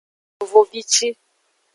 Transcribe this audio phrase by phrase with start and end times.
[0.39, 1.07] Yevovici.